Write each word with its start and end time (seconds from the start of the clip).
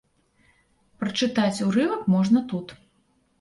Прачытаць 1.03 1.63
урывак 1.67 2.01
можна 2.15 2.43
тут. 2.55 2.75